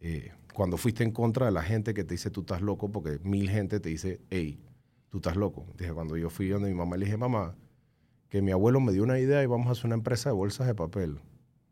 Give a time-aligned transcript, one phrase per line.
[0.00, 3.18] eh, cuando fuiste en contra de la gente que te dice tú estás loco, porque
[3.22, 4.60] mil gente te dice, hey,
[5.10, 5.66] tú estás loco.
[5.78, 7.54] Dije, cuando yo fui donde mi mamá, le dije, mamá,
[8.28, 10.66] que mi abuelo me dio una idea y vamos a hacer una empresa de bolsas
[10.66, 11.18] de papel.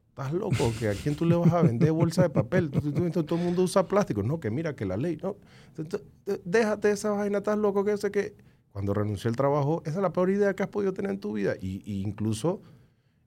[0.09, 0.73] ¿Estás loco?
[0.79, 2.71] ¿Que ¿A quién tú le vas a vender bolsas de papel?
[2.71, 4.25] todo el mundo usa plástico.
[4.25, 5.37] No, que mira, que la ley, no.
[6.45, 8.35] Déjate esa vaina, estás loco, que sé que...
[8.73, 11.35] Cuando renuncié al trabajo, esa es la peor idea que has podido tener en tu
[11.35, 11.55] vida.
[11.61, 12.61] Y, incluso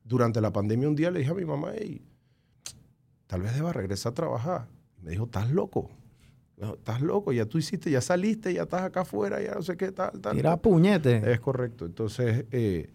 [0.03, 2.01] durante la pandemia un día le dije a mi mamá, hey,
[3.27, 4.67] tal vez deba regresar a trabajar.
[5.01, 5.89] Y me dijo, estás loco.
[6.57, 9.91] estás loco, ya tú hiciste, ya saliste, ya estás acá afuera, ya no sé qué
[9.91, 10.35] tal, tal.
[10.35, 11.31] Tira puñete.
[11.31, 11.85] Es correcto.
[11.85, 12.89] Entonces, eh,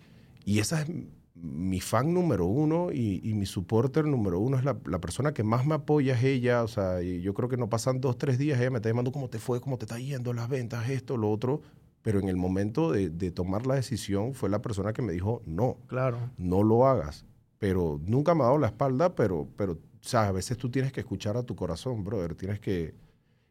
[0.44, 0.88] y esa es
[1.34, 5.74] mi fan número uno y, mi supporter número uno es la, persona que más me
[5.74, 6.62] apoya es ella.
[6.62, 9.28] O sea, yo creo que no pasan dos, tres días, ella me está llamando cómo
[9.28, 11.60] te fue, cómo te está yendo, las ventas, esto, lo otro.
[12.02, 15.78] Pero en el momento de, tomar la decisión fue la persona que me dijo, no,
[15.88, 16.18] claro.
[16.38, 17.26] no lo hagas.
[17.58, 20.92] Pero nunca me ha dado la espalda, pero, pero o sea, a veces tú tienes
[20.92, 22.36] que escuchar a tu corazón, brother.
[22.36, 22.94] Tienes que,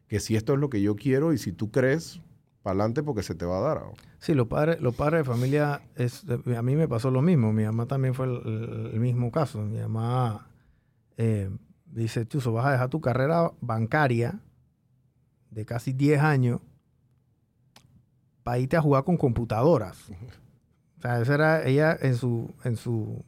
[0.08, 2.22] que si esto es lo que yo quiero y si tú crees,
[2.62, 3.82] para adelante porque se te va a dar.
[4.20, 6.24] Sí, los padres, los padres de familia, es,
[6.56, 7.52] a mí me pasó lo mismo.
[7.52, 9.60] Mi mamá también fue el, mismo caso.
[9.60, 10.48] Mi mamá
[11.18, 11.50] eh,
[11.84, 14.40] dice, Chuso, vas a dejar tu carrera bancaria
[15.50, 16.62] de casi 10 años
[18.42, 20.08] para irte a jugar con computadoras.
[20.96, 23.22] O sea, esa era ella en su, en su,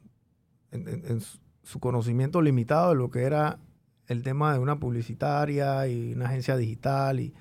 [0.71, 1.39] en su
[1.79, 3.59] conocimiento limitado de lo que era
[4.07, 7.35] el tema de una publicitaria y una agencia digital y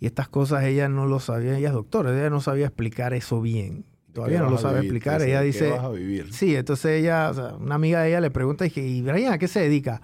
[0.00, 3.40] y estas cosas ella no lo sabía, ella es doctora, ella no sabía explicar eso
[3.40, 3.84] bien.
[4.12, 5.22] Todavía no lo sabe explicar.
[5.22, 5.70] Ella dice.
[5.70, 6.32] Vas a vivir?
[6.32, 9.60] Sí, entonces ella, una amiga de ella le pregunta y ¿y Brian a qué se
[9.60, 10.00] dedica?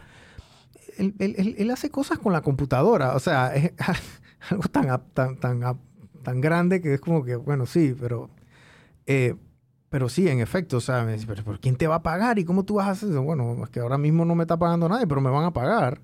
[0.99, 3.17] Él, hace cosas con la computadora.
[3.17, 3.73] O sea, es
[4.51, 5.81] algo tan, tan, tan,
[6.23, 8.31] tan grande que es como que, bueno, sí, pero.
[9.07, 9.35] Eh,
[9.95, 12.41] pero sí, en efecto, o sea, me dice, ¿pero quién te va a pagar?
[12.41, 13.23] ¿Y cómo tú vas a hacer eso?
[13.23, 16.01] Bueno, es que ahora mismo no me está pagando nadie, pero me van a pagar.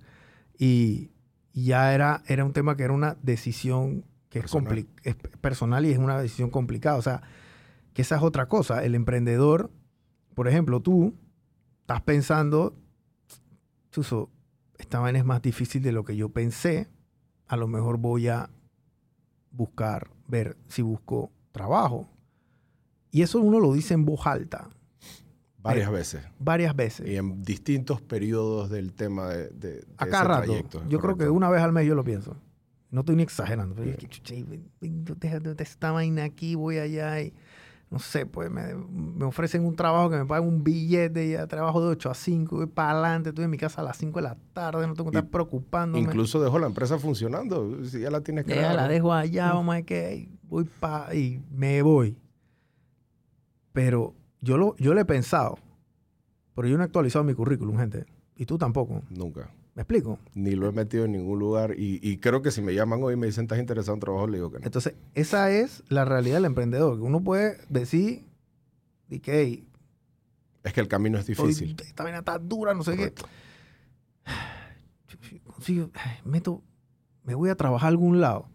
[0.56, 1.10] Y,
[1.54, 4.54] ya era, era un tema que era una decisión que es,
[5.02, 6.98] es, personal y es una decisión complicada.
[6.98, 7.22] O sea,
[7.92, 8.84] que esa es otra cosa.
[8.84, 9.72] El emprendedor,
[10.36, 11.16] por ejemplo, tú
[11.80, 12.76] estás pensando,
[13.90, 14.30] Chuso,
[14.78, 16.86] esta vaina es más difícil de lo que yo pensé.
[17.48, 18.50] A lo mejor voy a
[19.50, 22.08] buscar, ver si busco trabajo.
[23.10, 24.68] Y eso uno lo dice en voz alta.
[25.58, 26.22] Varias eh, veces.
[26.38, 27.08] Varias veces.
[27.08, 30.54] Y en distintos periodos del tema de, de, Acá rato.
[30.88, 32.36] Yo creo que una vez al mes yo lo pienso.
[32.90, 33.74] No estoy ni exagerando.
[33.74, 37.32] Pero que, esta vaina aquí, voy allá y
[37.90, 41.48] no sé, pues me, me, ofrecen un trabajo que me pagan un billete y ya
[41.48, 44.16] trabajo de 8 a 5, voy para adelante, estoy en mi casa a las 5
[44.20, 46.00] de la tarde, no tengo que estar preocupándome.
[46.00, 49.74] Incluso dejo la empresa funcionando, si ya la tienes que Ya la dejo allá, vamos
[49.74, 52.16] a que voy para y me voy.
[53.72, 55.58] Pero yo, lo, yo le he pensado,
[56.54, 58.06] pero yo no he actualizado mi currículum, gente.
[58.36, 59.02] Y tú tampoco.
[59.10, 59.50] Nunca.
[59.74, 60.18] ¿Me explico?
[60.34, 61.74] Ni lo he metido en ningún lugar.
[61.76, 64.26] Y, creo que si me llaman hoy y me dicen, ¿estás interesado en un trabajo?
[64.26, 64.64] Le digo que no.
[64.66, 67.00] Entonces, esa es la realidad del emprendedor.
[67.00, 68.26] Uno puede decir,
[69.08, 69.64] y que,
[70.64, 71.76] es que el camino es difícil.
[71.82, 73.14] esta vaina está dura, no sé qué.
[75.44, 75.90] Consigo,
[76.24, 76.62] meto,
[77.24, 78.48] me voy a trabajar a algún lado.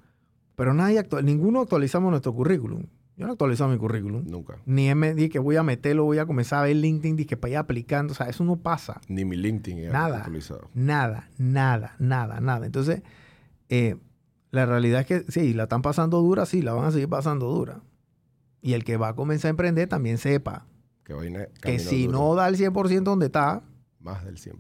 [0.56, 2.86] Pero nadie actual, ninguno actualizamos nuestro currículum.
[3.18, 4.26] Yo no he actualizado mi currículum.
[4.28, 4.58] Nunca.
[4.66, 7.38] Ni me di que voy a meterlo, voy a comenzar a ver LinkedIn, di que
[7.38, 8.12] para ir aplicando.
[8.12, 9.00] O sea, eso no pasa.
[9.08, 10.70] Ni mi LinkedIn nada, actualizado.
[10.74, 12.66] Nada, nada, nada, nada.
[12.66, 13.04] Entonces,
[13.70, 13.96] eh,
[14.52, 17.48] la realidad es que sí, la están pasando dura, sí, la van a seguir pasando
[17.48, 17.82] dura.
[18.62, 20.66] Y el que va a comenzar a emprender también sepa
[21.04, 23.64] que, que si no da el 100% donde está,
[24.00, 24.58] más del 100%.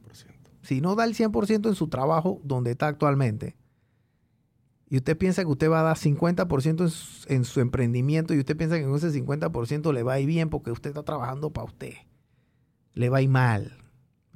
[0.61, 3.55] Si no da el 100% en su trabajo donde está actualmente,
[4.87, 8.77] y usted piensa que usted va a dar 50% en su, emprendimiento y usted piensa
[8.77, 11.93] que con ese 50% le va a ir bien porque usted está trabajando para usted,
[12.93, 13.77] le va a ir mal,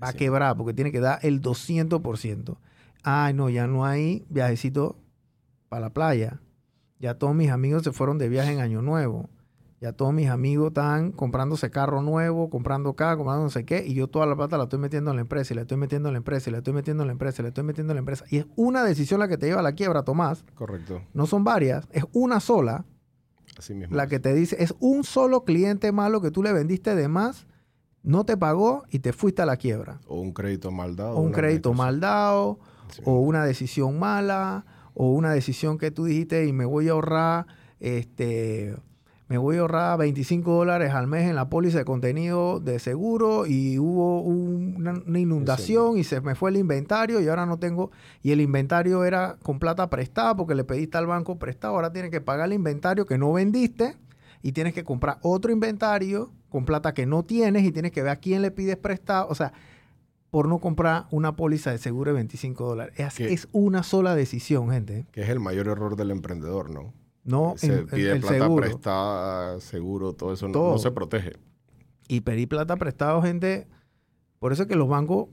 [0.01, 2.57] va a quebrar porque tiene que dar el 200%.
[3.03, 4.97] Ay, no, ya no hay viajecito
[5.69, 6.41] para la playa.
[6.99, 9.29] Ya todos mis amigos se fueron de viaje en Año Nuevo.
[9.81, 13.93] Ya todos mis amigos están comprándose carro nuevo, comprando acá, comprando no sé qué, y
[13.93, 16.13] yo toda la plata la estoy metiendo en la empresa, y la estoy metiendo en
[16.13, 17.99] la empresa, y la estoy metiendo en la empresa, y la estoy metiendo en la
[17.99, 18.25] empresa.
[18.29, 20.43] Y es una decisión la que te lleva a la quiebra, Tomás.
[20.55, 21.01] Correcto.
[21.13, 22.83] No son varias, es una sola.
[23.57, 23.95] Así mismo.
[23.95, 27.47] La que te dice, es un solo cliente malo que tú le vendiste de más,
[28.03, 30.01] no te pagó y te fuiste a la quiebra.
[30.07, 31.15] O un crédito mal dado.
[31.15, 32.59] O un crédito mal dado,
[33.05, 37.47] o una decisión mala, o una decisión que tú dijiste y me voy a ahorrar,
[37.79, 38.75] este
[39.29, 43.45] me voy a ahorrar 25 dólares al mes en la póliza de contenido de seguro
[43.45, 47.91] y hubo una, inundación y se me fue el inventario y ahora no tengo,
[48.23, 52.09] y el inventario era con plata prestada porque le pediste al banco prestado, ahora tienes
[52.09, 53.95] que pagar el inventario que no vendiste
[54.41, 58.11] y tienes que comprar otro inventario con plata que no tienes y tienes que ver
[58.11, 59.53] a quién le pides prestado, o sea,
[60.31, 62.95] por no comprar una póliza de seguro de 25 dólares.
[62.97, 65.05] Es, es una sola decisión, gente.
[65.11, 66.93] Que es el mayor error del emprendedor, ¿no?
[67.23, 68.61] No Se en- pide el plata seguro.
[68.63, 70.71] prestada, seguro, todo eso no- Todo.
[70.73, 71.33] no se protege.
[72.07, 73.67] Y pedir plata prestado, gente.
[74.39, 75.27] Por eso es que los bancos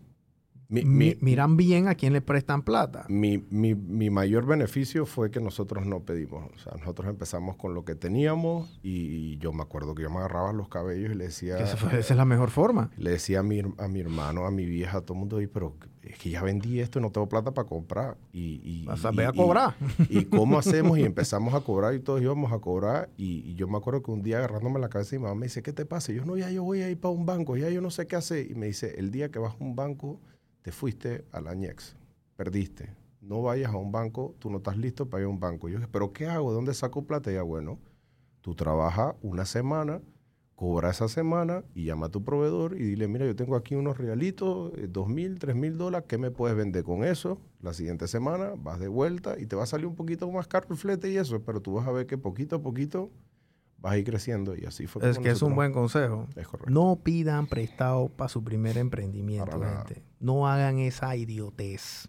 [0.69, 3.05] Mi, mi- mi- miran bien a quién le prestan plata.
[3.09, 6.51] mi- mi- mi mayor beneficio fue que nosotros no pedimos.
[6.55, 10.17] O sea, nosotros empezamos con lo que teníamos y yo me acuerdo que yo me
[10.19, 11.59] agarraba los cabellos y le decía...
[11.59, 12.91] Esa, fue- esa es la mejor forma.
[12.97, 15.47] Le decía a mi, a mi hermano, a mi vieja, a todo el mundo, "Oye,
[15.49, 18.17] pero es que ya vendí esto y no tengo plata para comprar.
[18.33, 19.75] Y, y, O sea, y- a y- cobrar.
[20.09, 20.99] Y, cómo hacemos?
[20.99, 23.09] Y empezamos a cobrar y todos íbamos a cobrar.
[23.17, 25.47] Y, y yo me acuerdo que un día agarrándome la cabeza y mi mamá me
[25.47, 26.11] dice, ¿qué te pasa?
[26.13, 28.07] Y yo, no, ya yo voy a ir para un banco, ya yo no sé
[28.09, 28.51] qué hacer.
[28.51, 30.21] Y me dice, el día que vas a un banco,
[30.67, 31.95] te fuiste a la ñex,
[32.35, 32.93] perdiste.
[33.21, 35.69] No vayas a un banco, tú no estás listo para ir a un banco.
[35.69, 36.51] Yo dije, ¿pero qué hago?
[36.51, 37.31] ¿De dónde saco plata?
[37.31, 37.79] Y bueno,
[38.41, 40.03] tú trabajas una semana,
[40.57, 43.97] cobra esa semana y llama a tu proveedor y dile, mira, yo tengo aquí unos
[43.97, 47.39] realitos, eh, dos mil, tres mil dólares, ¿qué me puedes vender con eso?
[47.61, 50.67] La siguiente semana vas de vuelta y te va a salir un poquito más caro
[50.71, 53.13] el flete y eso, pero tú vas a ver que poquito a poquito
[53.87, 55.09] vas a ir creciendo y así fue.
[55.09, 56.27] Es que es un buen consejo.
[56.35, 56.71] Es correcto.
[56.71, 60.03] No pidan prestado para su primer emprendimiento, gente.
[60.21, 62.09] No hagan esa idiotez.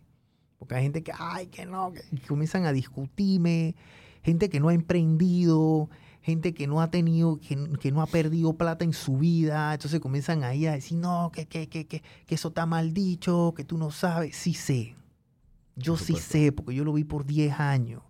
[0.57, 3.75] Porque hay gente que, ay, que no, que comienzan a discutirme.
[4.23, 5.89] Gente que no ha emprendido,
[6.21, 9.73] gente que no ha tenido, que, que no ha perdido plata en su vida.
[9.73, 13.53] Entonces comienzan ahí a decir, no, que, que, que, que, que eso está mal dicho,
[13.55, 14.35] que tú no sabes.
[14.35, 14.95] Sí sé.
[15.75, 18.01] Yo sí sé, porque yo lo vi por 10 años.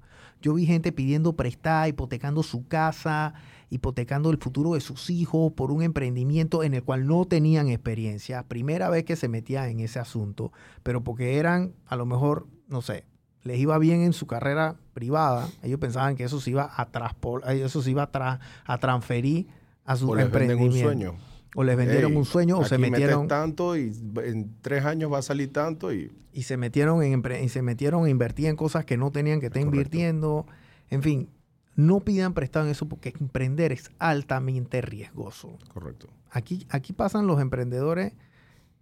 [0.42, 3.34] Yo vi gente pidiendo prestar, hipotecando su casa,
[3.70, 8.44] hipotecando el futuro de sus hijos por un emprendimiento en el cual no tenían experiencia.
[8.44, 10.52] Primera vez que se metían en ese asunto,
[10.84, 13.04] pero porque eran, a lo mejor, no sé,
[13.44, 17.82] les iba bien en su carrera privada, ellos pensaban que eso se iba a, eso
[17.82, 19.48] se iba a, tra- a transferir
[19.86, 21.16] a su O les venden un sueño.
[21.56, 23.92] O les vendieron Ey, un sueño o se aquí metes metieron tanto y
[24.24, 28.06] en tres años va a salir tanto y y se metieron en y se metieron
[28.06, 30.46] a invertir en cosas que no tenían que estar invirtiendo.
[30.92, 31.30] En fin,
[31.78, 35.58] no pidan prestado en eso porque emprender es altamente riesgoso.
[35.72, 36.10] correcto.
[36.30, 38.14] Aquí, aquí pasan los emprendedores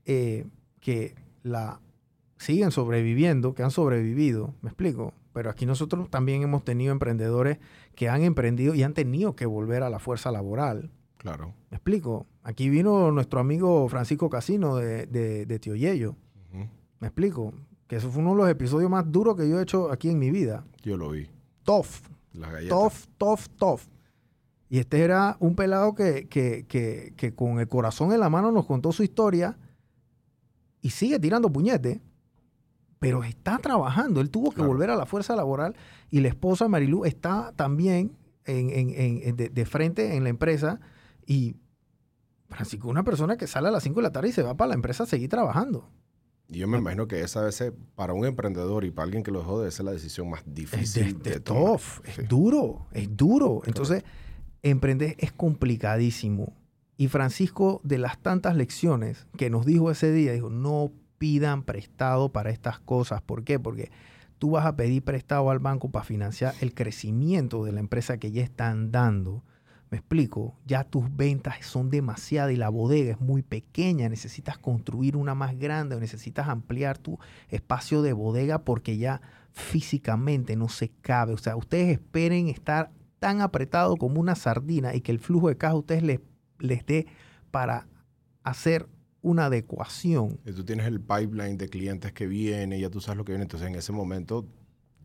[0.06, 0.48] eh,
[0.80, 1.14] que
[1.44, 1.80] la
[2.38, 5.14] siguen sobreviviendo, que han sobrevivido, me explico.
[5.34, 7.60] Pero aquí nosotros también hemos tenido emprendedores
[7.94, 10.90] que han emprendido y han tenido que volver a la fuerza laboral.
[11.18, 11.54] Claro.
[11.70, 12.26] Me explico.
[12.42, 16.16] Aquí vino nuestro amigo Francisco Casino de, de, de Tío Yello.
[17.00, 17.54] Me explico.
[17.88, 20.18] Que eso fue uno de los episodios más duros que yo he hecho aquí en
[20.18, 20.66] mi vida.
[20.84, 21.28] Yo lo vi.
[21.64, 21.88] Tough,
[22.38, 22.78] Las galletas.
[22.78, 23.82] tough, tough, tough.
[24.70, 28.52] Y este era un pelado que, que, que, que con el corazón en la mano
[28.52, 29.58] nos contó su historia
[30.82, 32.02] y sigue tirando puñete,
[33.00, 34.22] pero está trabajando.
[34.22, 34.70] Él tuvo que Claro.
[34.72, 35.76] volver a la fuerza laboral
[36.10, 38.90] y la esposa Marilu está también en, en-
[39.24, 40.80] en- de, de frente en la empresa
[41.26, 41.56] y
[42.48, 44.70] Francisco una persona que sale a las 5 de la tarde y se va para
[44.70, 45.90] la empresa a seguir trabajando.
[46.48, 47.64] Y yo me imagino que esa vez
[47.96, 50.54] para un emprendedor y para alguien que lo dejó debe ser la decisión más Es,
[50.54, 51.64] difícil de- de, de tomar.
[51.64, 52.22] tough, Sí.
[52.22, 53.62] es duro, es duro.
[53.66, 54.04] Entonces,
[54.62, 56.54] emprender es complicadísimo.
[56.98, 62.30] Y Francisco, de las tantas lecciones que nos dijo ese día, dijo, no pidan prestado
[62.32, 63.22] para estas cosas.
[63.22, 63.60] ¿Por qué?
[63.60, 63.92] Porque
[64.38, 68.32] tú vas a pedir prestado al banco para financiar el crecimiento de la empresa que
[68.32, 69.44] ya están dando.
[69.96, 75.16] Me explico, ya tus ventas son demasiadas y la bodega es muy pequeña, necesitas construir
[75.16, 79.22] una más grande o necesitas ampliar tu espacio de bodega porque ya
[79.54, 81.32] físicamente no se cabe.
[81.32, 85.56] O sea, ustedes esperen estar tan apretado como una sardina y que el flujo de
[85.56, 86.20] caja a ustedes les,
[86.60, 87.08] les dé
[87.52, 87.88] para
[88.44, 88.90] hacer
[89.22, 90.40] una adecuación.
[90.46, 93.44] Y tú tienes el pipeline de clientes que viene, ya tú sabes lo que viene.
[93.44, 94.46] Entonces, en ese momento,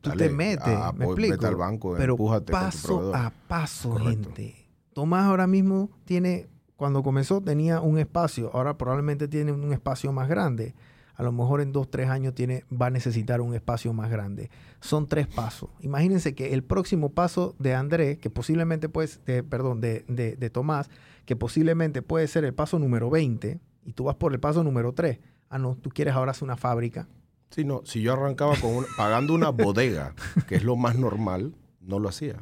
[0.00, 1.46] Tú dale, te metes, a- me voy- explico.
[1.46, 2.16] al banco, pero
[2.50, 4.30] paso a paso, Correcto.
[4.34, 4.59] gente.
[4.92, 10.28] Tomás ahora mismo tiene, cuando comenzó tenía un espacio, ahora probablemente tiene un espacio más
[10.28, 10.74] grande.
[11.14, 14.50] A lo mejor en dos, tres años tiene, va a necesitar un espacio más grande.
[14.80, 15.68] Son tres pasos.
[15.80, 20.50] Imagínense que el próximo paso de Andrés, que posiblemente puede, de- perdón, de, de- de
[20.50, 20.88] Tomás,
[21.26, 24.92] que posiblemente puede ser el paso número 20, y tú vas por el paso número
[24.94, 25.18] 3.
[25.50, 27.06] Ah, no, tú quieres ahora hacer una fábrica.
[27.50, 30.14] Sí, no, si yo arrancaba con una- pagando una bodega,
[30.48, 32.36] que es lo más normal, no lo hacía.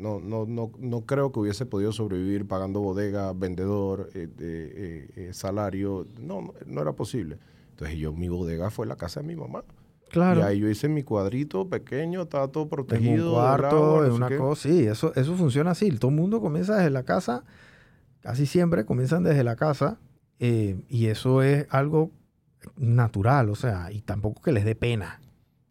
[0.00, 5.30] No, no, no, no creo que hubiese podido sobrevivir pagando bodega, vendedor, eh, eh, eh,
[5.32, 6.06] salario.
[6.18, 7.38] No, no, era posible.
[7.70, 9.64] Entonces yo, mi bodega fue la casa de mi mamá.
[10.08, 10.40] Claro.
[10.40, 13.28] Y ahí yo hice mi cuadrito pequeño, estaba todo en protegido.
[13.28, 14.38] un cuarto, en una qué.
[14.38, 14.68] cosa.
[14.68, 15.90] Sí, eso, eso funciona así.
[15.92, 17.44] Todo el mundo comienza desde la casa,
[18.20, 19.98] casi siempre comienzan desde la casa,
[20.38, 22.10] y eso es algo
[22.76, 25.20] natural, o sea, y tampoco que les dé pena.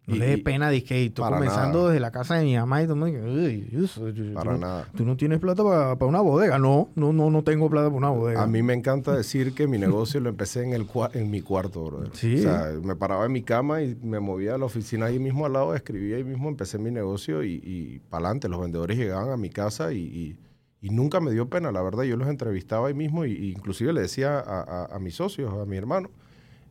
[0.10, 1.90] No Y- le dé pena de que estoy para comenzando nada.
[1.92, 4.54] desde la casa de mi mamá y todo el mundo dice, "Uy, eso, tú- Para
[4.56, 4.88] tú, nada.
[4.96, 6.58] tú no tienes plata para una bodega.
[6.58, 8.42] No, no, no, no tengo plata para una bodega.
[8.42, 11.86] A mí me encanta decir que mi negocio lo empecé en, el en mi cuarto,
[11.86, 12.10] brother.
[12.14, 12.40] Sí.
[12.40, 15.46] O sea, me paraba en mi cama y me movía a la oficina ahí mismo
[15.46, 18.50] al lado, escribía ahí mismo, empecé mi negocio y, y para adelante.
[18.50, 20.38] Los vendedores llegaban a mi casa y, y-
[20.82, 22.04] y nunca me dio pena, la verdad.
[22.04, 25.54] Yo los entrevistaba ahí mismo y, y inclusive le decía a, a- a mis socios,
[25.54, 26.10] a mi hermano,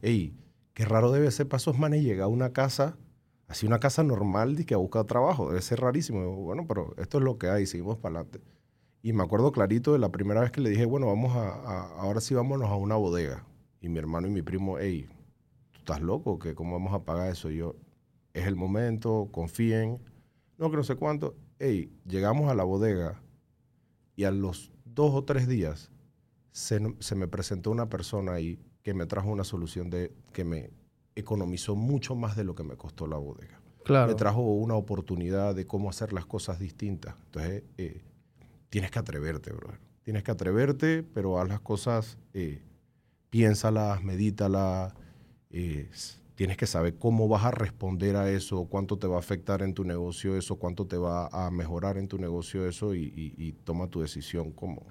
[0.03, 0.33] hey,
[0.75, 2.97] qué raro debe ser para esos manes llegar a una casa,
[3.49, 5.49] así una casa normal de que a buscar trabajo.
[5.49, 6.37] Debe ser rarísimo.
[6.37, 8.41] Bueno, pero esto es lo que hay, seguimos para adelante.
[9.03, 12.21] Y me acuerdo clarito de la primera vez que le dije, bueno, vamos a, ahora
[12.21, 13.45] sí vámonos a una bodega.
[13.81, 15.09] Y mi hermano y mi primo, hey,
[15.73, 16.39] ¿tú estás loco?
[16.39, 17.51] ¿Qué, ¿Cómo vamos a pagar eso?
[17.51, 17.77] Y yo,
[18.35, 20.01] es el momento, confíen.
[20.59, 21.37] No, que no sé cuánto.
[21.59, 23.23] Hey, llegamos a la bodega
[24.17, 25.91] y a los dos o tres días
[26.51, 30.71] se, se me presentó una persona ahí que me trajo una solución de que me
[31.19, 34.09] economizó mucho más de lo que me costó la bodega claro.
[34.09, 37.15] me trajo una oportunidad de cómo hacer las cosas distintas.
[37.27, 38.03] Entonces, eh,
[38.71, 39.81] tienes que atreverte, brother.
[40.05, 42.61] Tienes que atreverte, pero haz las cosas, eh,
[43.31, 44.95] piénsalas, medítalas.
[45.51, 45.89] eh,
[46.35, 49.75] tienes que saber cómo vas a responder a eso, cuánto te va a afectar en
[49.75, 53.53] tu negocio eso, cuánto te va a mejorar en tu negocio eso y, y- y
[53.53, 54.87] toma tu decisión como...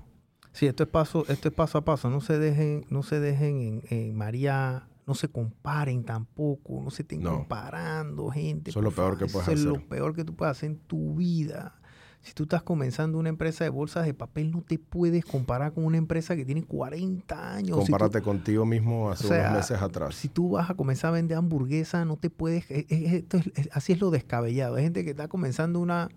[0.51, 2.09] Sí, esto es paso, esto es paso a paso.
[2.09, 7.03] No se dejen, no se dejen en, en María, no se comparen tampoco, no se
[7.03, 7.37] estén No.
[7.37, 8.69] comparando, gente.
[8.71, 9.17] Eso es lo peor favor.
[9.17, 9.71] que puedes Eso es hacer.
[9.81, 11.75] lo peor que tú puedes hacer en tu vida.
[12.21, 15.85] Si tú estás comenzando una empresa de bolsas de papel, no te puedes comparar con
[15.85, 17.77] una empresa que tiene 40 años.
[17.79, 20.15] Si tú- Compárate contigo mismo hace o sea, unos meses atrás.
[20.15, 22.69] Si tú vas a comenzar a vender hamburguesas, no te puedes.
[22.69, 24.75] es- es- esto es- es- así es lo descabellado.
[24.75, 26.09] Hay gente que está comenzando una,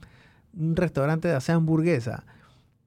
[0.59, 2.25] un restaurante de hacer hamburguesa.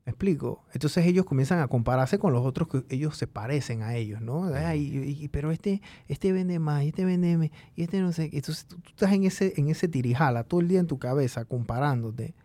[0.06, 0.66] ¿Me explico?
[0.74, 4.46] Entonces ellos comienzan a compararse con los otros que ellos se parecen a ellos, ¿no?
[4.54, 8.30] Ay, y- pero este, este vende más, y este vende menos, y este no sé.
[8.34, 11.46] Entonces tú, tú estás en ese, en ese tirijala todo el día en tu cabeza
[11.46, 12.36] comparándote,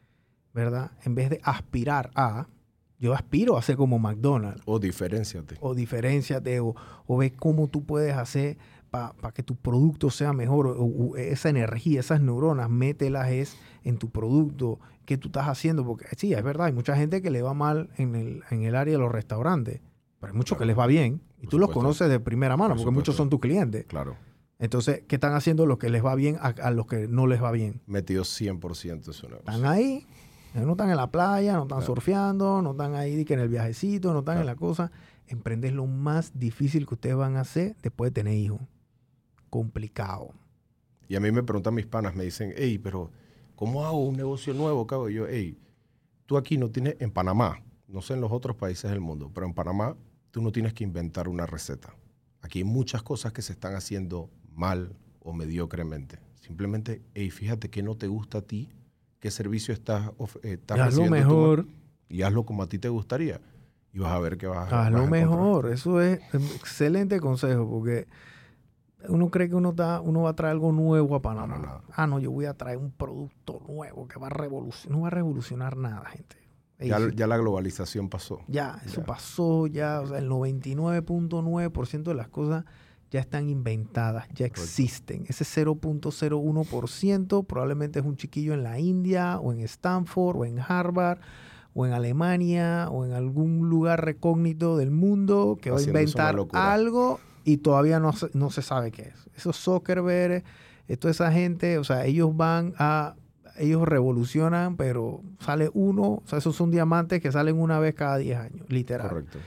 [0.55, 0.93] ¿verdad?
[1.05, 2.47] En vez de aspirar a.
[3.01, 5.57] Yo aspiro a ser como McDonald's O diferenciate.
[5.61, 6.75] o diferenciate o,
[7.07, 8.59] o ve cómo tú puedes hacer
[8.91, 13.99] para que tu producto sea mejor o, o esa energía, esas neuronas, mételas es en
[13.99, 17.43] tu producto que tú estás haciendo, porque sí, es verdad, hay mucha gente que le
[17.43, 19.81] va mal en el, en el área de los restaurantes,
[20.21, 22.75] pero hay muchos que les va bien y Por tú los conoces de primera mano,
[22.75, 23.85] Por porque muchos son tus clientes.
[23.87, 24.17] Claro.
[24.59, 27.43] Entonces, ¿qué están haciendo los que les va bien a, a los que no les
[27.43, 27.81] va bien?
[27.87, 29.37] Metido 100% en su negocio.
[29.39, 30.05] Están ahí,
[30.55, 31.87] eh, no están en la playa, no están Claro.
[31.95, 34.91] surfeando, no están ahí que en el viajecito, no están en la cosa.
[35.29, 38.61] Emprender es lo más difícil que ustedes van a hacer después de tener hijos.
[39.51, 40.35] Complicado.
[41.09, 43.11] Y a mí me preguntan mis panas, me dicen, hey, pero
[43.57, 45.09] ¿cómo hago un negocio nuevo, cabo?
[45.09, 45.59] Y yo, hey,
[46.27, 49.47] tú aquí no tienes, en Panamá, no sé en los otros países del mundo, pero
[49.47, 49.97] en Panamá
[50.31, 51.95] tú no tienes que inventar una receta.
[52.43, 56.19] Aquí hay muchas cosas que se están haciendo mal o mediocremente.
[56.41, 58.69] Simplemente, hey, fíjate qué no te gusta a ti,
[59.21, 60.11] qué servicio estás,
[60.43, 61.67] eh, estás recibiendo tú, mejor.
[62.09, 63.41] y hazlo como a ti te gustaría.
[63.93, 65.09] Y vas a ver que vas, vas a Hazlo encontrar.
[65.09, 65.73] mejor.
[65.73, 68.07] Eso es un excelente consejo porque
[69.09, 71.57] uno cree que uno, está, uno va a traer algo nuevo a Panamá.
[71.57, 71.83] No, no, no.
[71.95, 74.97] Ah, no, yo voy a traer un producto nuevo que va a revolucionar.
[74.97, 76.37] No va a revolucionar nada, gente.
[76.81, 78.41] Ya, ya la globalización pasó.
[78.47, 79.07] Ya, eso Ya.
[79.07, 82.65] pasó, ya, o sea, el 99.9% de las cosas
[83.11, 85.25] ya están inventadas, ya existen.
[85.29, 91.19] Ese 0.01% probablemente es un chiquillo en la India o en Stanford o en Harvard
[91.75, 97.21] o en Alemania o en algún lugar recógnito del mundo que va a inventar algo
[97.45, 99.15] y todavía no se, no se sabe qué es.
[99.37, 100.43] Esos Zuckerberg,
[100.89, 103.15] eh, toda esa gente, o sea, ellos van a
[103.59, 108.17] ellos revolucionan, pero sale uno, o sea, esos son diamantes que salen una vez cada
[108.19, 109.09] 10 años, literal.
[109.09, 109.39] Correcto.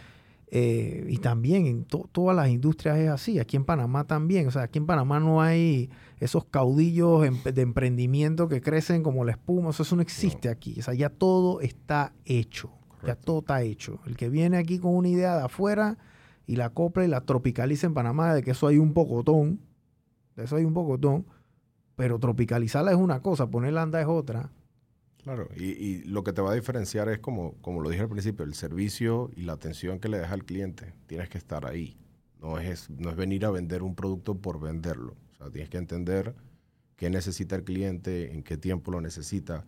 [0.54, 4.52] Eh, y también en to- todas las industrias es así, aquí en Panamá también, o
[4.52, 9.32] sea, aquí en Panamá no hay esos caudillos em- de emprendimiento que crecen como la
[9.32, 12.70] espuma, o sea, eso no existe aquí, o sea, ya todo está hecho,
[13.08, 14.02] ya todo está hecho.
[14.06, 15.98] El que viene aquí con una idea de afuera
[16.52, 19.62] y la copla y la tropicaliza en Panamá, de que eso hay un pocotón,
[20.36, 21.26] de eso hay un pocotón,
[21.96, 24.52] pero tropicalizarla es una cosa, ponerla anda es otra.
[25.24, 28.44] Claro, y, lo que te va a diferenciar es como, como lo dije al principio,
[28.44, 30.94] el servicio y la atención que le das al cliente.
[31.08, 31.96] Tienes que estar ahí.
[32.42, 35.16] No es, no es venir a vender un producto por venderlo.
[35.32, 36.36] O sea, tienes que entender
[36.98, 39.64] qué necesita el cliente, en qué tiempo lo necesita,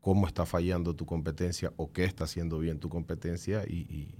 [0.00, 4.14] cómo está fallando tu competencia o qué está haciendo bien tu competencia y-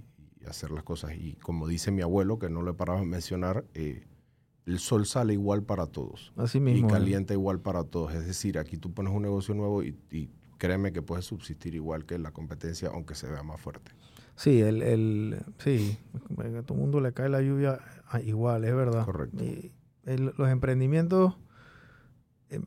[0.45, 1.13] y hacer las cosas.
[1.15, 4.05] Y como dice mi abuelo, que no le paraba de mencionar, eh,
[4.65, 6.87] el sol sale igual para todos Así y mismo.
[6.87, 6.91] ¿eh?
[6.91, 8.13] calienta igual para todos.
[8.13, 12.05] Es decir, aquí tú pones un negocio nuevo y, y créeme que puedes subsistir igual
[12.05, 13.91] que la competencia, aunque se vea más fuerte.
[14.35, 15.97] Sí, el, el, sí,
[16.37, 19.05] a todo el mundo le cae la lluvia ah, igual, es verdad.
[19.05, 19.41] Correcto.
[19.43, 19.71] Y
[20.05, 21.35] el- los emprendimientos,
[22.49, 22.59] eh,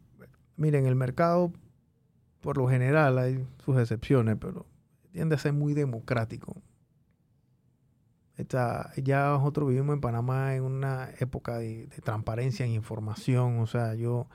[0.57, 1.53] miren, el mercado,
[2.41, 4.65] por lo general, hay sus excepciones, pero
[5.13, 6.57] tiende a ser muy democrático.
[8.39, 13.59] Esta, ya nosotros vivimos en Panamá en una época de, de transparencia en información.
[13.59, 14.29] O sea, yo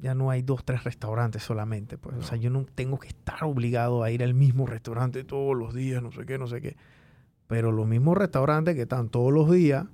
[0.00, 1.98] ya no hay dos, tres restaurantes solamente.
[1.98, 2.16] Pues.
[2.16, 5.74] O sea, yo no tengo que estar obligado a ir al mismo restaurante todos los
[5.74, 6.76] días, no sé qué, no sé qué.
[7.46, 9.86] Pero los mismos restaurantes que están todos los días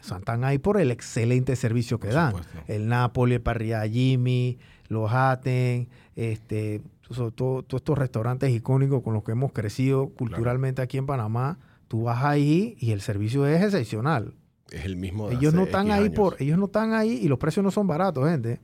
[0.00, 2.30] están ahí por el excelente servicio que Por dan.
[2.30, 2.58] supuesto.
[2.66, 9.14] El Napoli, el Parrilla Jimmy, los Aten, este, sobre todo, todos estos restaurantes icónicos con
[9.14, 11.58] los que hemos crecido culturalmente aquí en Panamá.
[11.92, 14.32] Tú vas ahí y el servicio es excepcional.
[14.70, 16.14] Es el mismo de Ellos no están X ahí años.
[16.14, 18.62] por, ellos no están ahí y los precios no son baratos, gente.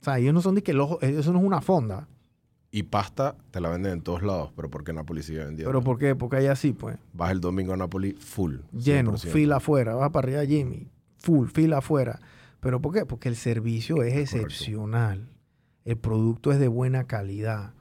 [0.00, 2.08] O sea, ellos no son de que los, eso no es una fonda.
[2.72, 5.66] Y pasta te la venden en todos lados, pero ¿por qué Napoli sigue vendiendo?
[5.70, 6.16] Pero ¿por qué?
[6.16, 6.98] Porque hay así, pues.
[7.12, 8.56] Vas el domingo a Napoli full.
[8.72, 9.28] Lleno, 100%.
[9.28, 12.18] fila afuera, vas para arriba Jimmy, full, fila afuera.
[12.58, 13.06] ¿Pero por qué?
[13.06, 14.38] Porque el servicio es Correcto.
[14.38, 15.28] excepcional.
[15.84, 17.74] El producto es de buena calidad.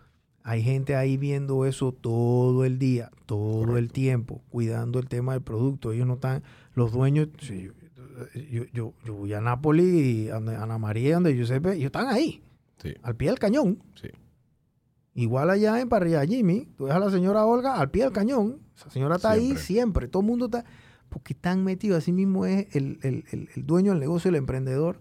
[0.48, 5.42] Hay gente ahí viendo eso todo el día, todo el tiempo, cuidando el tema del
[5.42, 5.92] producto.
[5.92, 6.44] Ellos no están,
[6.76, 7.30] los dueños,
[8.52, 12.44] yo, yo, yo voy a Nápoles y a Ana María, donde Giuseppe, ellos están ahí,
[12.82, 13.80] Sí, al pie del cañón.
[14.00, 14.10] sí.
[15.18, 18.60] Igual allá en Parrilla Jimmy, tú ves a la señora Olga al pie del cañón.
[18.76, 19.64] Esa señora está ahí Siempre.
[19.64, 20.08] siempre.
[20.10, 20.66] Todo el mundo está.
[21.08, 22.00] Porque están metidos.
[22.00, 25.00] Así mismo es el, el- el- el dueño del negocio, el emprendedor.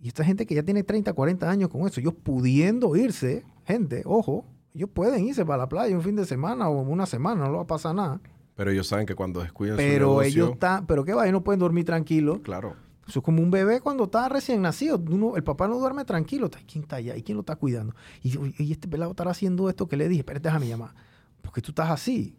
[0.00, 4.02] Y esta gente que ya tiene 30, 40 años con eso, ellos pudiendo irse, gente,
[4.04, 7.50] ojo, ellos pueden irse para la playa un fin de semana o una semana, no
[7.50, 8.20] le va a pasar nada.
[8.56, 10.28] Pero ellos saben que cuando descuiden su Pero negocio...
[10.28, 12.40] ellos están, pero qué va, ellos no pueden dormir tranquilos.
[12.42, 12.74] Claro.
[13.06, 14.96] Eso es como un bebé cuando está recién nacido.
[15.10, 16.48] Uno- el papá no duerme tranquilo.
[16.66, 17.16] ¿Quién está allá?
[17.16, 17.94] ¿Y quién lo está cuidando?
[18.22, 20.20] Y, y este pelado estará haciendo esto que le dije.
[20.20, 20.94] Espérate, déjame llamar.
[21.42, 22.36] Porque tú estás así.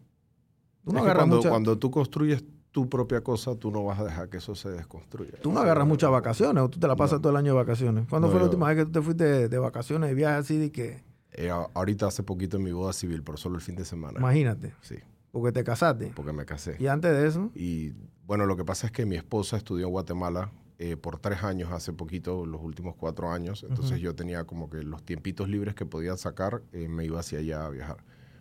[0.84, 4.00] Tú no Es agarras cuando, mucha- cuando tú construyes tu propia cosa, tú no vas
[4.00, 5.32] a dejar que eso se desconstruya.
[5.40, 7.22] Tú no agarras muchas vacaciones o tú te la pasas No.
[7.22, 8.06] todo el año de vacaciones.
[8.08, 10.36] ¿Cuándo No, fue la última vez que tú te fuiste de, de vacaciones, de viaje
[10.36, 11.02] así de que,
[11.36, 14.18] Eh, ahorita hace poquito en mi boda civil, pero solo el fin de semana.
[14.18, 14.96] imagínate, Sí,
[15.32, 16.12] porque te casaste?
[16.16, 16.76] porque me casé.
[16.78, 17.92] Y antes de eso, Y
[18.26, 21.70] bueno, lo que pasa es que mi esposa estudió en Guatemala eh, por tres años,
[21.72, 23.64] hace poquito, los últimos cuatro años.
[23.68, 27.38] Entonces yo tenía como que los tiempitos libres que podía sacar, eh, me iba hacia
[27.38, 27.98] allá a viajar.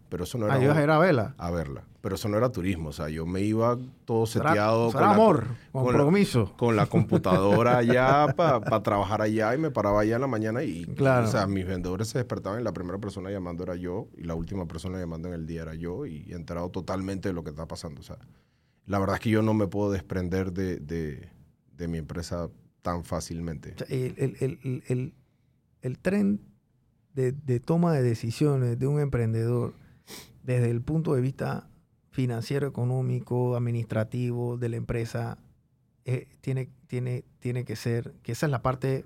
[0.09, 0.63] Pero eso no ah, era...
[0.63, 1.35] ibas a ir a vela.
[1.37, 1.83] a verla.
[2.01, 2.89] Pero eso no era turismo.
[2.89, 4.91] O sea, yo me iba todo seteado.
[4.91, 6.53] será la- amor, con la- compromiso.
[6.57, 10.85] con la computadora allá para trabajar allá y me paraba allá en la mañana y,
[10.85, 11.27] Claro.
[11.27, 14.35] o sea, mis vendedores se despertaban y la primera persona llamando era yo y la
[14.35, 17.67] última persona llamando en el día era yo y enterado totalmente de lo que está
[17.67, 18.01] pasando.
[18.01, 18.17] O sea,
[18.85, 21.29] la verdad es que yo no me puedo desprender de, de-
[21.75, 22.49] de mi empresa
[22.83, 23.73] tan fácilmente.
[23.73, 25.13] O sea, el- el- el-
[25.81, 26.39] el tren
[27.15, 29.73] de, de toma de decisiones de un emprendedor
[30.45, 31.67] desde el punto de vista
[32.11, 35.37] financiero, económico, administrativo de la empresa,
[36.05, 39.05] eh, tiene, tiene, tiene que ser, que esa es la parte,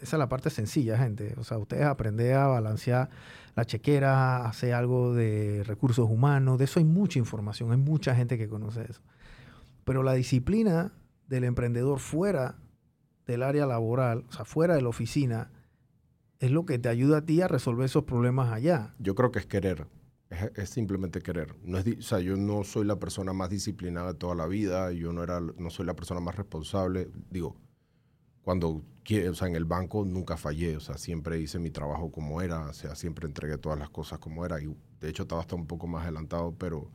[0.00, 1.34] esa es la parte sencilla, gente.
[1.38, 3.08] O sea, ustedes aprender a balancear
[3.54, 8.36] la chequera, hacer algo de recursos humanos, de eso hay mucha información, hay mucha gente
[8.36, 9.00] que conoce eso.
[9.84, 10.92] Pero la disciplina
[11.28, 12.56] del emprendedor fuera
[13.24, 15.50] del área laboral, o sea, fuera de la oficina,
[16.40, 18.94] es lo que te ayuda a ti a resolver esos problemas allá.
[18.98, 19.86] Yo creo que es querer.
[20.30, 21.54] Es, simplemente querer.
[21.62, 24.90] No es, o sea, yo no soy la persona más disciplinada de toda la vida.
[24.92, 27.08] Yo no, era, no soy la persona más responsable.
[27.30, 27.56] Digo,
[28.42, 28.68] cuando
[29.30, 30.76] o sea, en el banco nunca fallé.
[30.76, 32.68] O sea, siempre hice mi trabajo como era.
[32.68, 34.60] O sea, siempre entregué todas las cosas como era.
[34.60, 36.90] Y de hecho estaba hasta un poco más adelantado, pero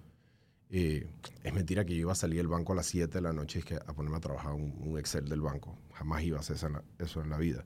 [0.70, 1.08] eh,
[1.44, 3.60] es mentira que yo iba a salir del banco a las 7 de la noche
[3.60, 5.78] y es que a ponerme a trabajar un, un Excel del banco.
[5.94, 6.58] Jamás iba a hacer
[7.00, 7.66] eso en la vida.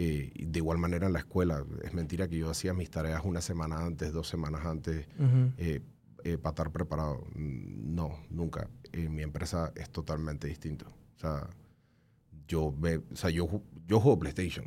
[0.00, 3.40] Eh, de igual manera en la escuela, es mentira que yo hacía mis tareas una
[3.40, 5.08] semana antes, dos semanas antes,
[5.56, 5.80] eh,
[6.22, 7.26] eh, para estar preparado.
[7.34, 8.70] No, nunca.
[8.92, 10.86] En mi empresa es totalmente distinto.
[11.16, 11.50] O sea,
[12.46, 13.48] yo, ve, o sea, yo,
[13.88, 14.66] yo juego PlayStation.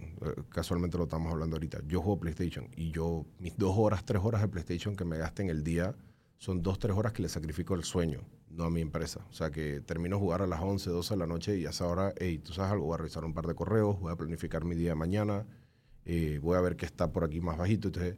[0.49, 1.79] casualmente lo estamos hablando ahorita.
[1.87, 5.49] Yo juego PlayStation y yo, mis dos horas, tres horas de PlayStation que me gasten
[5.49, 5.95] el día
[6.39, 8.19] son dos, tres horas que le sacrifico el sueño,
[8.53, 9.25] no a mi empresa.
[9.29, 11.87] O sea, que termino jugar a las 11, 12 de la noche y a esa
[11.87, 14.65] hora, hey, tú sabes algo, voy a revisar un par de correos, voy a planificar
[14.65, 15.45] mi día de mañana,
[16.05, 17.87] eh, voy a ver qué está por aquí más bajito.
[17.87, 18.17] Entonces,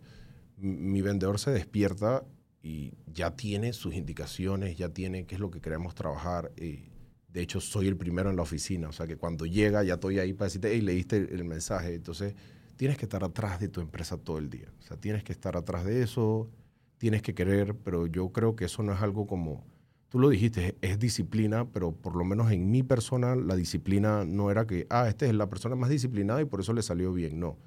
[0.57, 2.23] mi vendedor se despierta
[2.61, 6.51] y ya tiene sus indicaciones, ya tiene qué es lo que queremos trabajar.
[6.57, 6.89] eh,
[7.33, 8.89] de hecho, soy el primero en la oficina.
[8.89, 11.95] O sea, que cuando llega ya estoy ahí para decirte, hey, leíste el, el mensaje.
[11.95, 12.35] Entonces,
[12.75, 14.71] tienes que estar atrás de tu empresa todo el día.
[14.79, 16.49] O sea, tienes que estar atrás de eso,
[16.97, 19.65] tienes que querer, pero yo creo que eso no es algo como,
[20.13, 24.51] tú lo dijiste, es, disciplina, pero por lo menos en mi persona la disciplina no
[24.51, 27.39] era que, ah, esta es la persona más disciplinada y por eso le salió bien.
[27.39, 27.57] No.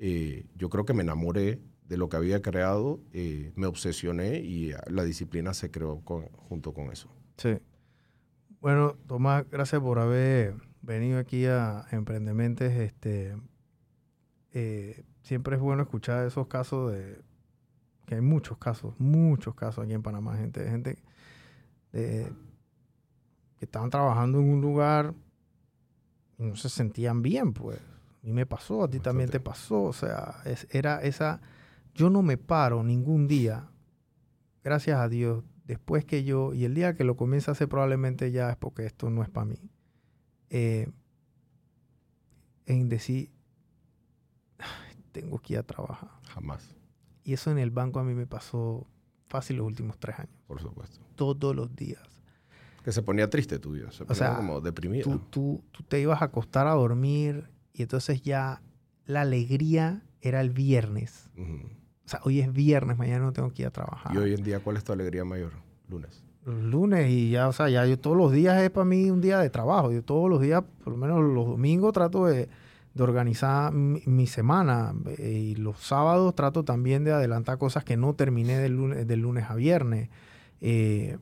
[0.00, 4.72] Eh, yo creo que me enamoré de lo que había creado, eh, me obsesioné y
[4.72, 6.02] eh, la disciplina se creó
[6.48, 7.08] junto con eso.
[7.36, 7.58] Sí.
[8.60, 12.72] Bueno, Tomás, gracias por haber venido aquí a Emprendementes.
[12.72, 13.36] Este,
[14.50, 17.20] eh, siempre es bueno escuchar esos casos de,
[18.04, 20.98] que hay muchos casos, muchos casos aquí en Panamá, gente, gente
[21.94, 22.32] de,
[23.56, 25.14] que estaban trabajando en un lugar
[26.38, 27.78] y no se sentían bien, pues.
[27.78, 31.40] A mí me pasó, a ti también te pasó, o sea, es, era esa,
[31.94, 33.68] yo no me paro ningún día,
[34.62, 38.32] gracias a Dios, después que yo, y el día que lo comienza a hacer probablemente
[38.32, 39.70] ya es porque esto no es para mí,
[40.50, 40.88] eh,
[42.66, 43.30] en decir,
[44.58, 46.10] "Ay, tengo que ir a trabajar.
[46.28, 46.74] Jamás,
[47.24, 48.86] Y eso en el banco a mí me pasó
[49.34, 51.00] fácil los últimos tres años, por supuesto.
[51.16, 52.00] todos los días.
[52.84, 55.02] Que se ponía triste tu vida, se ponía sea, como deprimida.
[55.02, 58.62] Tú, tú, tú te ibas a acostar a dormir y entonces ya
[59.06, 61.30] la alegría era el viernes.
[61.36, 61.66] Ujú.
[62.04, 64.14] O sea, hoy es viernes, mañana no tengo que ir a trabajar.
[64.14, 65.50] Y hoy en día, ¿cuál es tu alegría mayor?
[65.88, 66.22] Lunes.
[66.44, 69.40] Lunes y ya, o sea, ya yo todos los días es para mí un día
[69.40, 69.90] de trabajo.
[69.90, 72.48] Yo todos los días, por lo menos los domingos, trato de,
[72.94, 74.94] de organizar mi, mi semana.
[75.18, 79.20] eh, Y los sábados trato también de adelantar cosas que no terminé del lunes, del
[79.20, 80.08] lunes a viernes.
[80.60, 81.18] Eh,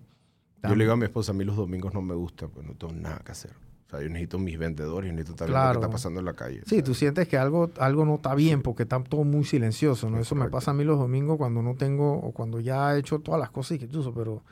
[0.63, 2.75] Yo le digo a mi esposa, a mí los domingos no me gustan, pues no
[2.75, 3.51] tengo nada que hacer.
[3.87, 5.81] O sea, yo necesito mis vendedores, yo necesito lo Claro.
[5.81, 6.61] que está pasando en la calle.
[6.67, 10.09] Sí, sea, tú sientes que algo, algo no está bien porque está todo muy silencioso,
[10.09, 10.17] ¿no?
[10.19, 10.57] Es Eso me correcto.
[10.59, 13.51] pasa a mí los domingos cuando no tengo, o cuando ya he hecho todas las
[13.51, 14.43] cosas y que tú, pero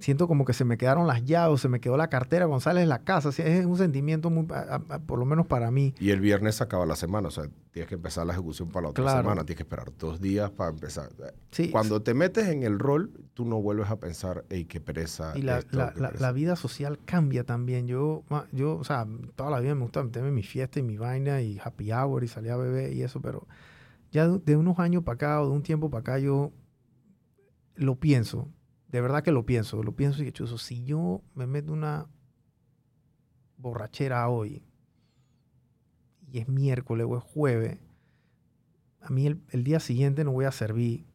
[0.00, 2.86] siento como que se me quedaron las llaves, se me quedó la cartera sales de
[2.86, 3.28] la casa.
[3.30, 5.94] es un sentimiento muy, a- a- a- por lo menos para mí.
[6.00, 8.88] Y el viernes acaba la semana, o sea, tienes que empezar la ejecución para la
[8.90, 9.22] otra Claro.
[9.22, 11.10] semana, tienes que esperar dos días para empezar.
[11.50, 15.32] Sí, Cuando te metes en el rol, tú no vuelves a pensar, hey, qué pereza.
[15.36, 16.24] y la, esto, la- qué la- pereza".
[16.26, 17.86] la vida social cambia también.
[17.86, 19.06] Yo, yo, o sea,
[19.36, 22.24] toda la vida me gusta meterme en mi fiesta y mi vaina y happy hour
[22.24, 23.46] y salir a beber y eso, pero
[24.10, 26.52] ya de, de unos años para acá o de un tiempo para acá yo
[27.76, 28.48] lo pienso.
[28.88, 29.82] De verdad que lo pienso.
[29.82, 32.06] Lo pienso y chuzo, si yo me meto una
[33.56, 34.62] borrachera hoy
[36.30, 37.78] y es miércoles o es jueves,
[39.00, 41.06] a mí el, día siguiente no voy a servir.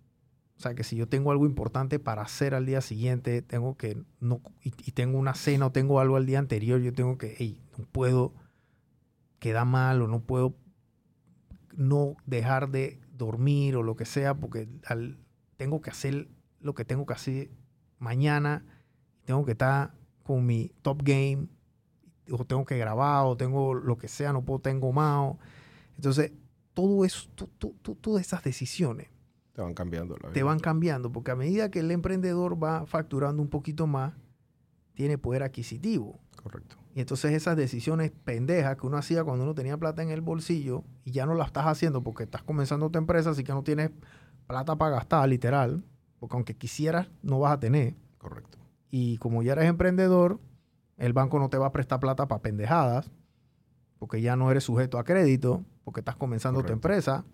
[0.58, 4.02] O sea, que si yo tengo algo importante para hacer al día siguiente, tengo que,
[4.20, 7.36] no, y, y tengo una cena o tengo algo al día anterior, yo tengo que,
[7.38, 8.34] hey, no puedo
[9.40, 10.56] quedar mal o no puedo
[11.76, 15.18] no dejar de dormir o lo que sea, porque al-
[15.58, 16.28] tengo que hacer
[16.60, 17.52] lo que tengo que hacer
[18.04, 18.66] mañana,
[19.26, 21.48] tengo que estar con mi top game,
[22.32, 25.38] o tengo que grabar, o tengo lo que sea, no puedo estar engomado.
[25.96, 26.32] Entonces,
[26.74, 29.08] todo eso, tú- tú- tú- todas esas decisiones
[29.54, 30.34] Te van cambiando la vida.
[30.34, 34.14] te van cambiando, porque a medida que el emprendedor va facturando un poquito más,
[34.94, 36.20] tiene poder adquisitivo.
[36.42, 36.76] Correcto.
[36.96, 40.84] Y entonces esas decisiones pendejas que uno hacía cuando uno tenía plata en el bolsillo
[41.04, 43.90] y ya no las estás haciendo porque estás comenzando tu empresa, así que no tienes
[44.48, 45.84] plata para gastar, literal,
[46.24, 47.96] porque aunque quisieras, no vas a tener.
[48.18, 48.58] Correcto.
[48.90, 50.40] Y como ya eres emprendedor,
[50.96, 53.12] el banco no te va a prestar plata para pendejadas,
[54.00, 57.26] porque ya no eres sujeto a crédito, porque estás comenzando tu empresa.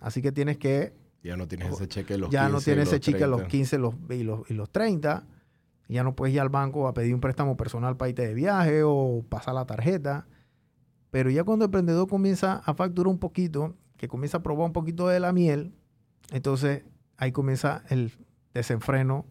[0.00, 2.86] Así que tienes que Ya no tienes ese cheque de los ya no 15, tienes
[2.86, 3.50] los ese cheque a los 30.
[3.50, 5.26] 15 los, y, los, y los 30.
[5.90, 8.82] Ya no puedes ir al banco a pedir un préstamo personal para irte de viaje
[8.82, 10.26] o pasar la tarjeta.
[11.10, 14.72] Pero ya cuando el emprendedor comienza a facturar un poquito, que comienza a probar un
[14.72, 15.74] poquito de la miel,
[16.30, 16.84] entonces
[17.16, 18.12] ahí comienza el
[18.54, 19.26] desenfreno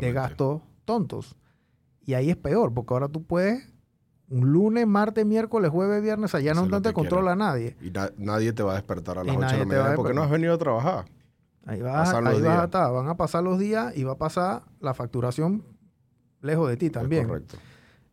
[0.00, 1.36] de gastos tontos.
[2.04, 3.72] Y ahí es peor, porque ahora tú puedes
[4.28, 7.38] un lunes, martes, miércoles, jueves, viernes, allá no, no te controla quieras.
[7.38, 7.76] nadie.
[7.80, 9.94] Y na- nadie te va a despertar a Y las 8 de la a mañana
[9.96, 11.04] porque no has venido a trabajar.
[11.64, 14.18] Ahí, vas, Pasan ahí vas a estar, van a pasar los días y va a
[14.18, 15.64] pasar la facturación
[16.40, 17.26] lejos de ti Es también.
[17.28, 17.56] correcto.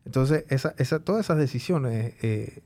[0.04, 2.62] Entonces, esa, esa, todas esas decisiones, eh,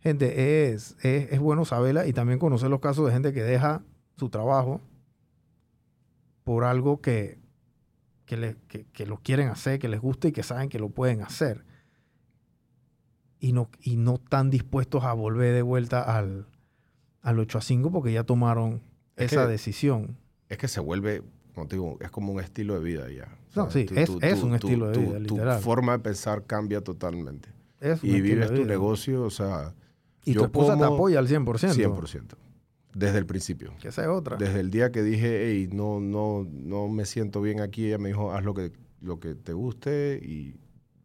[0.00, 3.82] gente, es, es, es bueno saberla y también conocer los casos de gente que deja
[4.16, 4.80] su trabajo
[6.46, 7.40] por algo que,
[8.24, 10.90] que, le- que, que lo quieren hacer, que les gusta y que saben que lo
[10.90, 11.64] pueden hacer.
[13.40, 16.46] Y no, y no están dispuestos a volver de vuelta al,
[17.22, 18.80] al 8 a 5 porque ya tomaron
[19.16, 20.16] Es esa decisión.
[20.48, 23.36] Es que se vuelve, como te digo, es como un estilo de vida ya.
[23.56, 25.60] O No, sí, es- es un estilo de vida, Tu literal.
[25.60, 27.48] forma de pensar cambia totalmente.
[27.80, 29.74] Es Y vives tu negocio, o sea,
[30.24, 31.74] Y tu esposa te apoya al 100%.
[31.74, 32.36] 100%.
[32.98, 33.72] Desde el principio.
[33.80, 34.36] Que esa es otra.
[34.38, 38.08] Desde el día que dije, hey, no, no, no me siento bien aquí, ella me
[38.08, 40.54] dijo, haz lo que, lo que te guste y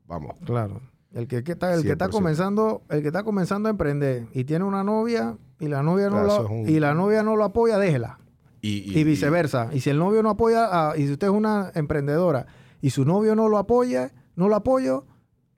[0.07, 0.35] vamos.
[0.45, 0.81] Claro.
[1.13, 2.11] El que, que está, el que está 100%.
[2.11, 6.23] comenzando, el que está comenzando a emprender y tiene una novia y la novia no
[6.23, 8.19] Claro, lo, un- y la novia no lo apoya, déjela.
[8.61, 9.69] Y, Y, viceversa.
[9.73, 12.45] Y, si el novio no apoya, a- y si usted es una emprendedora
[12.79, 15.05] y su novio no lo apoya, no lo apoyo,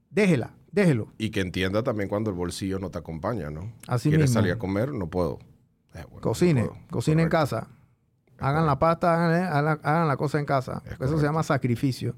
[0.09, 1.09] déjela, déjelo.
[1.19, 3.71] Y que entienda también cuando el bolsillo no te acompaña, ¿no?
[3.87, 4.41] Así ¿Quieres mismo.
[4.41, 4.91] salir a comer?
[4.93, 5.37] No puedo.
[5.95, 6.77] Eh, bueno, Cocine, puedo.
[6.89, 7.67] cocine en casa.
[8.39, 10.81] Hagan la pasta, hagan, eh, hagan la, hagan la cosa en casa.
[10.85, 12.15] Es Eso se llama sacrificio.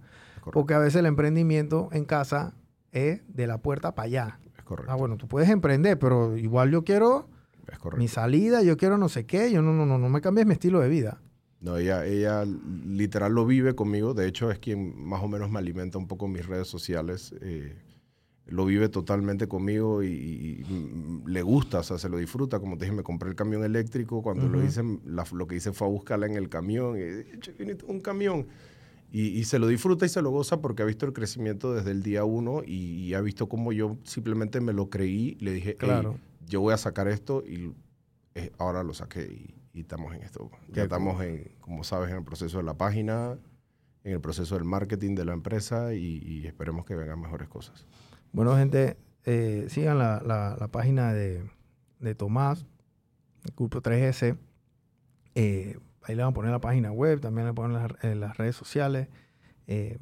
[0.51, 2.53] Porque a veces el emprendimiento en casa
[2.91, 4.39] es de la puerta para allá.
[4.57, 4.91] Es correcto.
[4.91, 7.27] Ah, bueno, tú puedes emprender, pero igual yo quiero
[7.67, 7.97] Es.
[7.97, 10.53] Mi salida, yo quiero no sé qué, yo no, no, no, no me cambies mi
[10.53, 11.19] estilo de vida.
[11.61, 14.13] No, ella, ella literal lo vive conmigo.
[14.13, 17.33] De hecho, es quien más o menos me alimenta un poco mis redes sociales.
[17.41, 17.75] Eh,
[18.47, 22.59] lo vive totalmente conmigo y, y- le gusta, o sea, se lo disfruta.
[22.59, 24.21] Como te dije, me compré el camión eléctrico.
[24.21, 24.67] Cuando lo Ujú.
[24.67, 26.95] hice, la- lo que hice fue a buscarla en el camión.
[26.97, 28.47] Y, "Che, viene un camión.
[29.11, 31.91] Y, y se lo disfruta y se lo goza porque ha visto el crecimiento desde
[31.91, 32.73] el día uno y,
[33.05, 35.37] y ha visto cómo yo simplemente me lo creí.
[35.39, 36.19] Le dije, Claro.
[36.47, 37.71] yo voy a sacar esto y
[38.35, 39.23] eh, ahora lo saqué
[39.73, 40.51] y, estamos en esto.
[40.71, 43.37] Ya estamos, en, como sabes, en el proceso de la página,
[44.03, 47.85] en el proceso del marketing de la empresa y esperemos que vengan mejores cosas.
[48.35, 51.49] Bueno, gente, eh, sigan la, la- la página de,
[51.99, 52.65] de Tomás,
[53.45, 54.37] el Grupo 3S.
[55.35, 58.37] Eh, ahí le van a poner la página web, también le ponen las, en las
[58.37, 59.07] redes sociales.
[59.67, 59.97] Eh,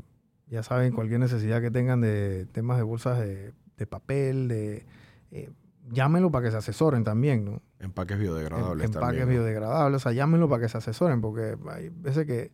[0.48, 4.86] ya saben, cualquier necesidad que tengan de temas de bolsas de, de papel, de
[5.32, 5.50] eh,
[5.92, 7.62] llámenlo para que se asesoren también, ¿no?
[7.80, 9.26] Empaques En- biodegradables empaques también.
[9.28, 9.32] ¿no?
[9.32, 12.52] biodegradables, o sea, llámenlo para que se asesoren, porque hay veces que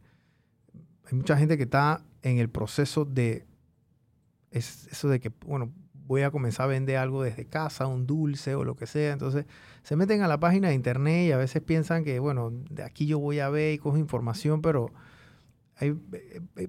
[1.06, 3.46] hay mucha gente que está en el proceso de
[4.52, 8.56] es eso de que, bueno, voy a comenzar a vender algo desde casa, un dulce
[8.56, 9.46] o lo que sea, entonces
[9.84, 13.06] se meten a la página de internet y a veces piensan que, bueno, de aquí
[13.06, 14.92] yo voy a ver y cojo información, pero
[15.76, 16.68] hay, eh, eh,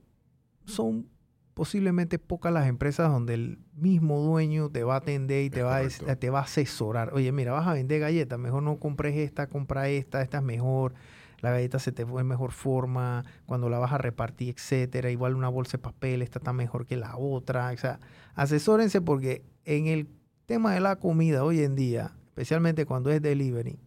[0.66, 1.06] son
[1.54, 5.78] posiblemente pocas las empresas donde el mismo dueño te va a atender y te va,
[5.78, 7.12] a, te va a asesorar.
[7.12, 10.94] Oye, mira, vas a vender galletas, mejor no compres esta, compra esta, esta es mejor,
[11.40, 15.10] la galleta se te fue en mejor forma, cuando la vas a repartir, etcétera.
[15.10, 17.70] Igual una bolsa de papel, esta está mejor que la otra.
[17.72, 17.98] O sea,
[18.34, 20.08] asesórense porque en el
[20.46, 23.78] tema de la comida hoy en día, especialmente cuando es delivery,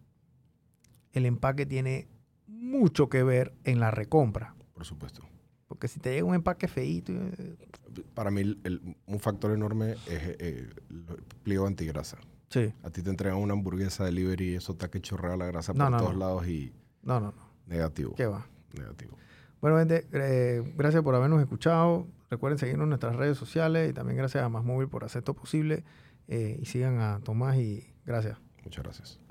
[1.12, 2.08] el empaque tiene
[2.46, 4.54] mucho que ver en la recompra.
[4.72, 5.22] Por supuesto.
[5.68, 7.56] Porque si te llega un empaque feíto, eh,
[8.14, 10.74] Para mí, el- el- un factor enorme es eh, el
[11.42, 12.18] pliego antigrasa.
[12.48, 15.72] sí, A ti te entregan una hamburguesa delivery y eso está que chorrea la grasa
[15.72, 16.18] No, por no, todos no.
[16.18, 17.43] lados y no, no, no.
[17.66, 18.14] Negativo.
[18.14, 18.46] ¿Qué va?
[18.72, 19.16] Negativo.
[19.60, 22.06] Bueno, gente, eh, gracias por habernos escuchado.
[22.30, 25.34] Recuerden seguirnos en nuestras redes sociales y también gracias a Más Móvil por hacer esto
[25.34, 25.84] posible.
[26.28, 28.38] Eh, y sigan a Tomás y gracias.
[28.64, 29.23] Muchas gracias.